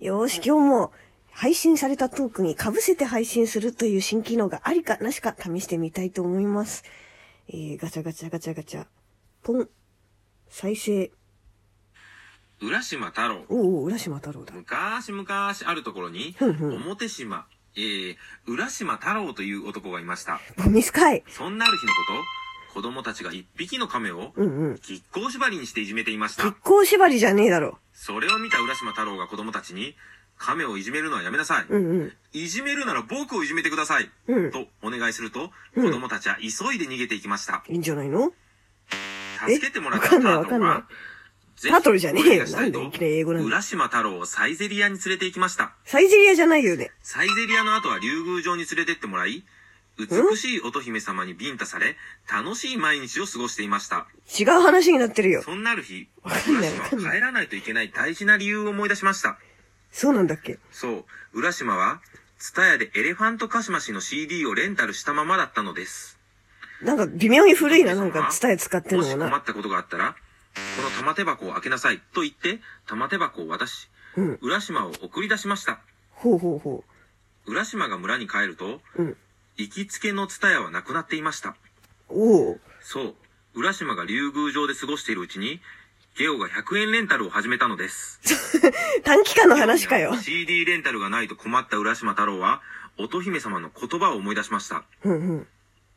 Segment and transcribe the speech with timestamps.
[0.00, 0.92] よーし、今日も
[1.32, 6.84] 配信されたトークに被せて配信するという新機能がありかなしか試してみたいと思います。
[7.48, 8.86] えー、ガチャガチャガチャガチャ。
[9.42, 9.68] ポン。
[10.48, 11.10] 再生。
[12.60, 13.44] 浦島太郎。
[13.48, 14.54] おうおう、浦島太郎だ。
[14.54, 20.40] 昔々あるところに、ふんふん表島、えー、浦島太郎という男がいました。
[20.56, 21.24] ボミスカイ。
[21.28, 22.12] そんなある日のこと、
[22.72, 24.78] 子供たちが一匹の亀を、うんうん。
[24.78, 26.52] 亀甲縛りにしていじめていました実。
[26.62, 27.78] 行縛りじゃねえだろ。
[27.92, 29.94] それを見た浦島太郎が子供たちに、
[30.36, 31.66] 亀をいじめるのはやめなさい。
[31.68, 32.12] うんうん。
[32.32, 34.08] いじめるなら僕をいじめてください。
[34.28, 37.64] うんとお願いすると、うん子供たちは急いで逃げていきました。
[37.68, 38.32] いいんじゃないの？
[39.40, 40.86] 助けてもらったわかんないタートルわかんないは、
[41.56, 45.74] ぜひタートルじゃねえよなんでいきなり英語なんだ浦島太郎をサイゼリアに連れて行きました。
[45.84, 46.90] サイゼリアじゃないよね。
[47.02, 49.44] サイゼリアの後は竜宮城に連れてってもらい、
[49.98, 51.96] 美しい乙姫様にビンタされ、
[52.32, 54.06] 楽しい毎日を過ごしていました。
[54.38, 55.42] 違う話になってるよ。
[55.42, 59.38] そんなある日、わかん浦島は帰らないといけない大事な理由を思い出しました。
[59.90, 60.58] そうなんだっけ？
[60.70, 62.00] そう、浦島は、
[62.38, 66.18] ツタヤでエレファントカシマシの CD をレンタルしたままだったのです。
[66.82, 69.26] なんか微妙に古いな、なんか伝え使ってんものもな。
[69.26, 70.14] し困ったことがあったら、
[70.76, 74.38] この玉手箱を開けなさいと言って、玉手箱を渡し、うん。
[74.42, 75.80] 浦島を送り出しました。
[76.12, 76.84] ほうほうほ
[77.46, 79.02] 浦島が村に帰ると、う。
[79.02, 79.16] うん。
[79.58, 81.56] 行きつけのツタヤはなくなっていました。
[82.08, 82.58] おお。
[82.80, 83.14] そう、
[83.54, 85.60] 浦島が竜宮城で過ごしているうちに、
[86.16, 88.20] ゲオが100円レンタルを始めたのです。
[89.02, 90.16] 短期間の話かよ。
[90.16, 92.62] CD レンタルがないと困った浦島太郎は、
[92.98, 94.84] 乙姫様の言葉を思い出しました。
[95.02, 95.46] うんうん。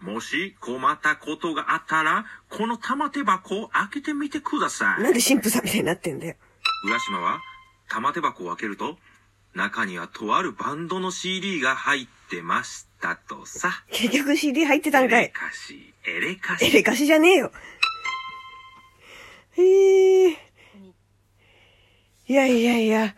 [0.00, 5.02] もし困ったことがあったら、この玉手箱を開けてみてください。
[5.02, 6.36] なんで神父さんみたいになってんだよ。
[6.84, 7.42] 浦島は
[7.88, 8.98] 玉手箱を開けると、
[9.54, 12.87] 中にはとあるバンドの CD が入ってました
[13.28, 13.84] とさ。
[13.90, 15.32] 結局 CD 入ってたんかエレい。
[15.32, 16.66] カシ、エレカシ。
[16.66, 17.52] エレカシじゃねえよ。
[19.52, 20.38] へえ。
[22.28, 23.14] いやいやいや。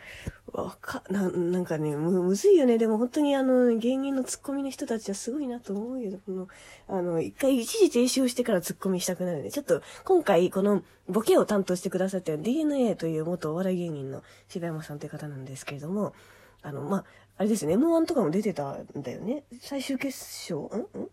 [0.53, 2.77] わか、な、なんかね、む、むずいよね。
[2.77, 6.19] でも本当にあの、芸人のツッコミの人たちはすごいなと思うよ。
[6.27, 6.49] この、
[6.89, 9.51] あの、一回一時停止をしてからツッコミしたくなるね。
[9.51, 16.15] ちょっと、今回この、ボケを担当してくださった DNA という元お笑い芸人の柴山さんという方なんですけれども、
[16.63, 17.05] あの、まあ、
[17.41, 19.45] あれですね、M1 とかも出てたんだよね。
[19.63, 20.69] 最終決勝？
[20.79, 21.05] ん？
[21.05, 21.09] ん？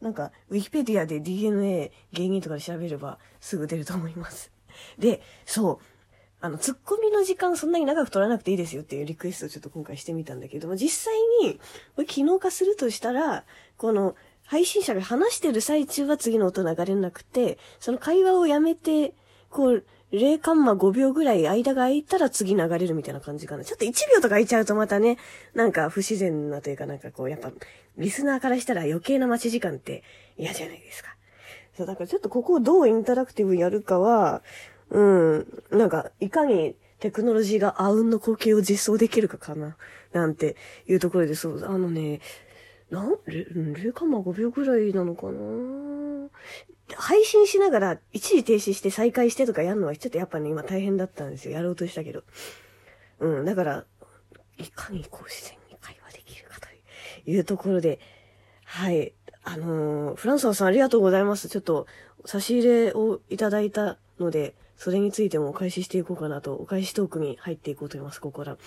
[0.00, 4.52] なんか、ウィキペディアで DNA 芸人とかで調べればすぐ出ると思います。
[4.96, 5.84] で、そう。
[6.40, 11.58] あの、ツッコミの時間そんなに長く取らなくていいですよっていうリクエストをちょっと今回してみたんだけども、実際に、
[11.96, 13.44] これ機能化するとしたら、
[13.76, 14.14] この、
[14.44, 19.14] 配信者が話してる最中は次の音流れなくて、その会話をやめて、
[19.50, 23.64] こう、0カンマ5秒ぐらい間が空いたら次流れるみたいな感じかな。
[23.64, 25.16] ちょっと1秒とか空いちゃうとまたね、
[25.54, 27.50] なんか不自然なというかなんかこう、やっぱ、
[27.96, 30.02] リスナーからしたら余計な待ち時間って
[30.36, 31.16] 嫌じゃないですか。
[31.76, 34.42] そう、だからちょっとここをどうインタラクティブにやるかは、
[34.90, 39.76] うん、なんか、いかにテクノロジーがあうんの光景を実装できるかかな、
[40.12, 40.56] なんて
[40.86, 42.20] いうところで、そう、あのね、
[42.90, 45.32] なん、れ0カンマ5秒ぐらいなのかな
[46.94, 51.52] 配信しながら一時停止して再開してとかやるのはちょっとやっぱね、今大変だったんですよ。
[51.52, 52.24] やろうとしたけど。
[53.20, 53.84] うん、だから、
[54.58, 56.68] いかにこう自然に会話できるかと
[57.30, 58.00] いうところで、
[58.64, 59.12] はい。
[59.44, 61.48] あのーフランソワさんありがとうございます。
[61.48, 61.86] ちょっと、
[62.24, 68.58] 差し入れをいただいたので、それについてもお返ししていこうかなと、お返しトークに入っていこうと思います、ここから。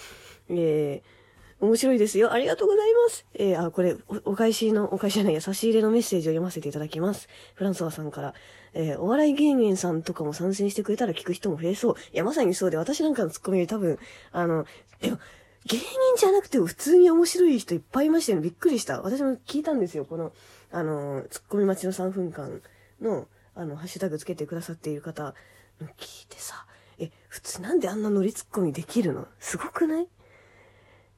[0.49, 1.25] えー、
[1.65, 2.31] 面白いですよ。
[2.31, 3.25] ありがとうございます。
[3.33, 7.27] えー、あ、これ、おお返しの、お返しじゃない、差し入れのメッセージを読ませていただきます。
[7.55, 8.33] フランソワさんから。
[8.73, 11.95] えー、お笑い芸人さんとかも参戦してくれたら聞く人も増えそう。
[12.13, 13.97] いや、まさにそうで、私なんかのツッコミより多分、
[14.31, 14.65] あの、
[15.01, 15.19] でも、
[15.65, 15.85] 芸人
[16.17, 18.43] じゃなくても普通に面白い人いっぱいいましたよね。
[18.43, 19.01] びっくりした。
[19.01, 20.05] 私も聞いたんですよ。
[20.05, 20.31] この、
[20.71, 22.61] あの、ツッコミ待ちの3分間
[23.01, 25.33] の、あの、ハッシュタグつけてくださっている方
[25.81, 26.65] の聞いてさ、
[26.99, 29.27] え、普通なんであんなノリツッコミできるの？
[29.39, 30.07] すごくない？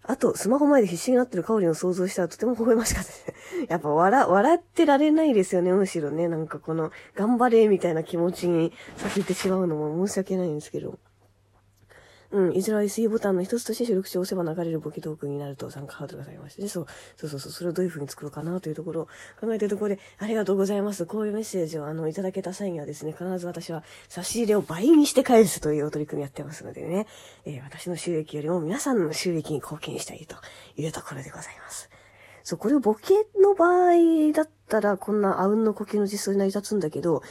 [0.10, 3.26] あと、スマホ前で必死になってる香りを想像したらとても微笑ましかったです。
[3.68, 6.30] やっぱ笑、笑ってられないですよね、むしろね。
[6.30, 10.98] なんかこの、頑張れみたいな気持ちにさせてしまうのも申し訳ないんですけど。
[12.32, 19.06] うん、いずれは SE ボタンの一つとして収録中を押せば流れるボケトークになると参加ハードルがされまして、ね、そう、そうそうそう、それをどういう風に作ろうかなというところを
[19.40, 21.06] 考えているところで、ありがとうございます。
[21.06, 27.08] こういうメッセージをあの、いただけた際にはですね、必ず私は差し入れを倍にして返すというお取り組みやってますのでね、
[27.46, 30.36] えー私の収益よりも皆さんの収益に貢献したいと
[30.80, 31.90] いうところでございます。
[32.48, 37.22] そう、これをボケの場合だったら、こんなあうんの呼吸の実装に成り立つんだけど、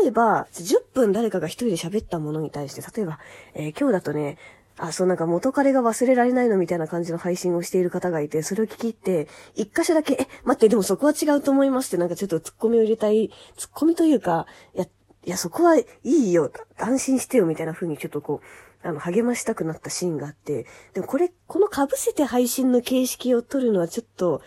[0.00, 3.18] 例えば、10分誰かが一人で喋ったものに対して、例えば、
[3.54, 4.38] えー今日だとね、
[4.78, 9.26] あ、そうなんか元彼が忘れられないのみたいな感じの配信をしている方がいて、それを聞き入って、
[9.56, 14.88] 一箇所だけ、え、待って、でもそこは違うと思いますって、なんかちょっと突っ込みを入れたい、突っ込みというか、いや、い
[15.30, 18.46] や、そこはいいよ、安心してよ、みたいな風にちょっとこう、
[18.82, 24.42] あの、励ましたくなったシーンがあって、でもこれ、この被せて配信の形式を取るのはちょっと、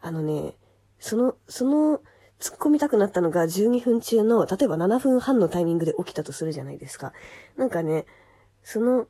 [0.00, 0.54] あのね、
[0.98, 2.00] その、その、
[2.40, 7.12] 突っ込みたくなったのが12分中の、例えば7分半のタイミングで起きたとするじゃないですか。
[7.56, 8.04] なんかね、
[8.62, 9.06] その、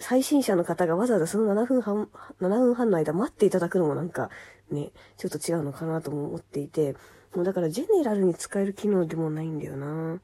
[0.00, 2.08] 配信者の方がわざわざその7分半、
[2.40, 4.30] 7分半の間待っていただくのもなんか
[4.70, 6.94] ね、ちょっと違うのかなとも思っていて、
[7.34, 10.20] もうだからジェネラルに使える機能でもないんだよな。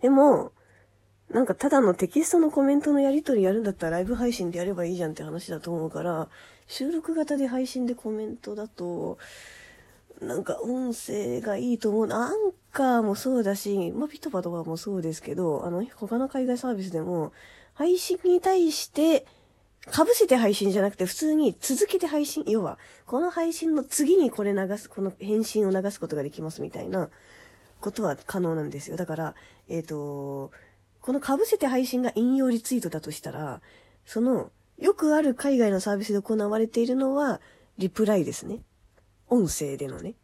[0.00, 0.52] でも、
[1.32, 6.28] なんかただのテキストのコメントのやり取りやるんだったらライブ配信でやればいいじゃんって話だと思うから、
[6.66, 9.18] 収録型で配信でコメントだと、
[10.20, 12.12] なんか音声がいいと思う。
[12.12, 17.32] アンカーもそうだし、まあ、ピトパとかもそうですけど、あの、他の海外サービスでも、
[17.74, 19.26] 配信に対して、
[19.90, 27.08] 被せて配信じゃなくて普通に続けて配信、要は、この配信の次にこれ流す、この返信を流すことができますみたいな
[27.80, 28.96] ことは可能なんですよ。
[28.96, 29.34] だから、
[29.68, 30.52] えっ、と、
[31.02, 33.60] この被せて配信が引用リツイートだとしたら、
[34.06, 37.40] その、よくある海外のサービスで行われているのは、
[37.76, 38.60] リプライですね。
[39.28, 40.14] 音声でのね。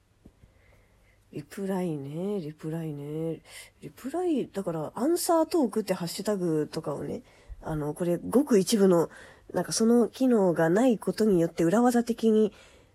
[1.33, 3.41] リプライね、リプライね。
[3.83, 7.23] リプライ、だから、アンサートークってハッシュタグとかをね、
[7.61, 9.11] あの、これ、ごく一部の、
[9.53, 12.53] なんかその機能がないことによって裏技的に、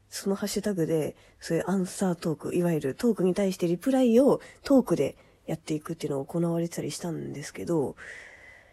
[0.09, 7.95] そのハッシュタグで、そういうアンサートーク、いわゆるトークに対してリプライをトークでやっていくっていうのが行われてたりしたんですけど、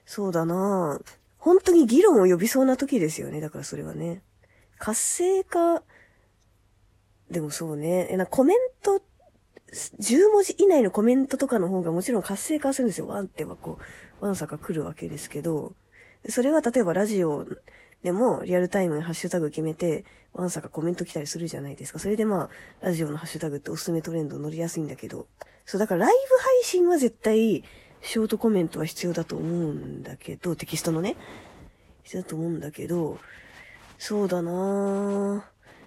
[0.04, 1.00] そうだな
[1.38, 3.40] 本当に議論を呼びそうな時ですよね。
[3.40, 4.22] だからそれはね。
[4.78, 5.82] 活性化、
[7.30, 8.08] でもそうね。
[8.10, 9.02] えなコメント、
[9.72, 13.06] 10文字以内のコメントとかの方がもちろん活性化するんですよ。
[13.06, 13.78] ワンってはこ
[14.20, 15.72] う、ワンサか来るわけですけど、
[16.28, 17.46] それは例えばラジオ
[18.02, 21.98] でもリアルタイムにハッシュタグ決めて、ワンサかコメント来たりするじゃないですか。
[21.98, 25.26] それでまあ、ラジオのハッシュタグっておすすめトレンド乗りやすいんだけど、
[25.66, 27.64] そう、だからライブ配信は絶対、
[28.02, 31.16] ショートコメントは必要だと思うんだけど、テキストのね、
[32.04, 33.18] 必要だと思うんだけど、
[33.98, 35.42] そうだなぁ。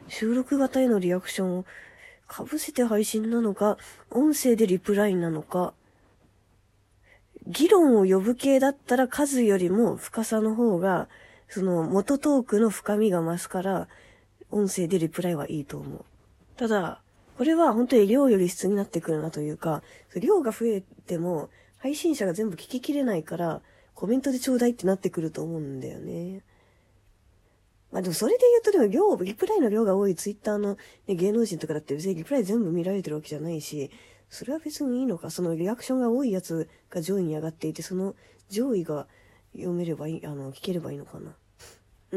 [0.10, 1.66] 収録型へのリアクションを
[2.30, 3.78] 被せて配信なのか、
[4.12, 5.74] 音声でリプラインなのか、
[7.48, 11.10] 議論を呼ぶ系だったら数よりも深さの方が、
[11.54, 13.88] その元トークの深みが増すから、
[14.50, 16.06] 音声でリプライはいいと思う。
[16.58, 17.04] ただ、
[17.38, 19.84] これは本当に量より質になってくるなというか、
[20.16, 23.62] 量が増えても、配信者が全部聞ききれないから、
[23.94, 26.42] コメントでちょうだいってなってくると思うんだよね。
[27.92, 33.92] まあでもそれで言うとでも量、リプライの量が多いツイッターの、ね、芸能人とかだって別にリプライ全部見られてるわけじゃないし、
[34.28, 35.30] それは別にいいのか。
[35.30, 38.16] そのリアクションが多いやつが上位に上がっていて、その
[38.50, 39.08] 上位が
[39.54, 41.36] 読めればいい、あの、聞ければいいのかな。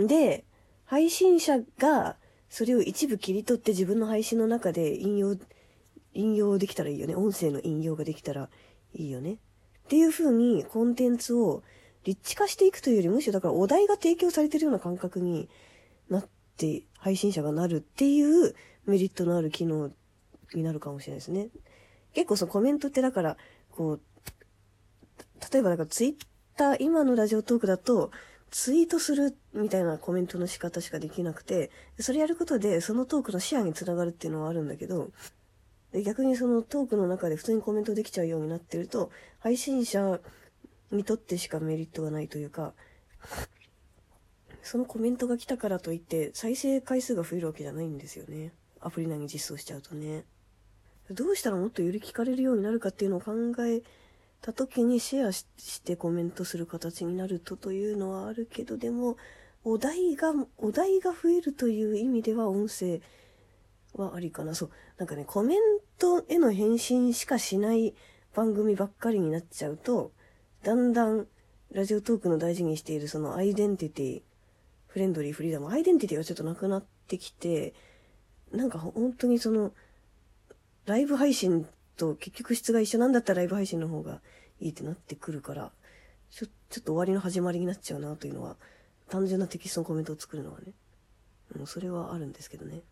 [0.05, 0.45] で、
[0.85, 2.17] 配信者が
[2.49, 5.37] それを一部切り取って自分の配信の中で引用、
[6.13, 7.15] 引用できたらいいよね。
[7.15, 8.49] 音声の引用ができたら
[8.95, 9.35] いいよね。
[9.35, 9.37] っ
[9.89, 11.63] ていう風にコンテンツを
[12.05, 15.49] 立地化していくというより、むしろだからお題が提供されてるような感覚に
[16.09, 18.55] なって、配信者がなるっていう
[18.87, 19.91] メリットのある機能
[20.55, 21.49] になるかもしれないですね。
[22.15, 23.37] 結構そのコメントってだから、
[23.71, 24.01] こう、
[25.53, 26.15] 例えばだからツイッ
[26.57, 28.11] ター、今のラジオトークだと、
[28.51, 35.11] ツイートするみたいなコメントの仕方しかできなくて、それやることでそのトークの視野につながるっていうのはあるんだけど、
[35.93, 39.11] で逆にそのトークの中で普通にコメントできちゃうようになってると、
[39.41, 40.21] 配信者
[40.91, 42.75] にとってしかメリットがないというか、
[44.63, 48.53] そのコメントが来たからといって再生回数が増えるわけじゃないんですよね。
[48.81, 50.25] アプリ内に実装しちゃうとね。
[51.11, 53.33] どうしたらもっとより聞かれるようになるかっていうのを考
[53.65, 53.83] え
[54.47, 55.45] た時にシェアし
[55.83, 59.17] てコメントする形になるとというのはあるけど、でも、
[59.65, 63.00] お題が、お題が増えるという意味では音声
[63.95, 64.55] はありかな。
[64.55, 64.71] そう。
[64.99, 65.59] なんかね、コメン
[65.99, 67.97] トへの返信しかしない
[68.37, 70.12] 番組ばっかりになっちゃうと、
[70.62, 71.26] だんだん
[71.73, 74.23] ラジオトークの大事にしているそのアイデンティティ、
[74.87, 77.75] フレンドリー、フリーダム、アイデンティティがちょっとなくなってきて、
[78.53, 79.73] なんか本当にその、
[80.85, 84.21] ライブ配信と結局質が一緒なんだったらライブ配信の方が
[84.61, 85.73] いいってなってくるから、
[86.31, 88.57] ちょ、ちょっと終わりの始まりになっちゃうなというのは、
[89.09, 90.73] 単純なテキストのコメントを作るのはね。
[91.57, 92.83] もうそれはあるんですけどね。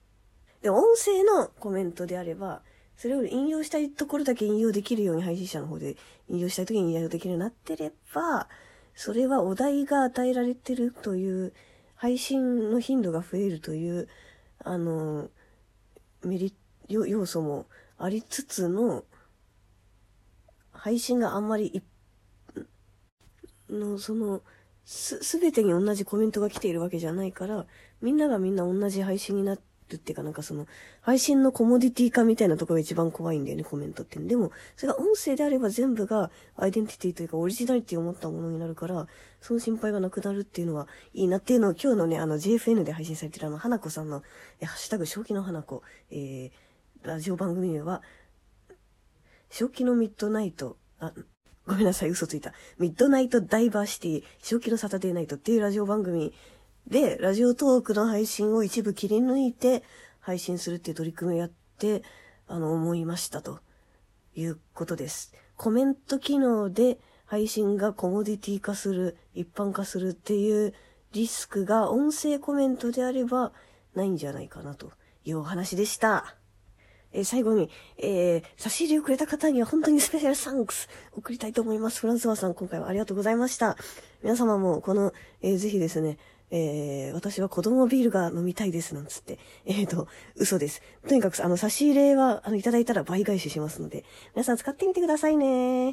[0.63, 2.63] で、音声のコメントであれば、
[2.97, 5.97] それを引用したいところだけ引用できるように配信者の方で
[6.29, 8.49] 引用したい時に引用できるようになってれば、
[8.95, 11.53] それはお題が与えられてるという、
[11.97, 14.09] 配信の頻度が増えるという、
[14.59, 15.29] あの、
[16.23, 17.67] メリット、要素も
[17.99, 19.05] ありつつの、
[20.73, 21.83] 配信があんまりい、
[23.73, 24.43] の、その、
[24.85, 27.67] す、すべてに同じコメントが来ているわけじゃないから、
[28.03, 29.61] みんながみんな同じ配信になる
[29.95, 30.67] っていうかなんかその、
[31.01, 34.19] 配信のコモディティ化みたいなところが一番怖いんだよね、コメントって。
[34.19, 39.07] でも、それが音声であれば全部がアイデンティティというかオリジナリティを持ったものになるから、
[39.41, 44.23] その心配がなくなるっていうのはいいなっていうのを今日のね、あの JFN で配信されてるあの、花子さんの、
[44.61, 46.51] えハッシュタグ、正気の花子、えー、
[47.05, 48.03] ラジオ番組名は、
[49.51, 51.13] 正気のミッドナイト、あ、
[51.67, 52.53] ごめんなさい、嘘ついた。
[52.79, 56.33] ミッドナイトダイバーシティ、正気のサタデーナイトっていうラジオ番組
[56.87, 59.83] で、ラジオトークの配信を一部切り抜いて
[60.21, 62.03] 配信するっていう取り組みをやって、
[62.47, 63.61] あの、思いましたと
[64.35, 65.35] いうことです。
[65.57, 70.73] コメント機能で配信がコモディティ化する、一般化するっていう
[71.13, 73.53] リスクが音声コメントであれば
[73.95, 74.93] ないんじゃないかなと
[75.25, 76.37] いうお話でした。
[77.15, 82.01] えー、最後に、えー、差し入れをくれた方には本当にスペシャルサンクス 送りたいと思います。
[82.01, 83.77] フランスワさん、今回はありがとうございました。
[84.23, 86.19] 皆様もこの、えー、ぜひですね、
[86.51, 89.39] えー、私は子供ビールが飲みたいです、なんつって。
[89.67, 90.83] えっ、ー、と、嘘です。
[91.09, 94.05] とにかく、あの、差し入れは、あの、いただいたら倍返ししますので、
[94.35, 95.93] 皆さん使ってみてくださいね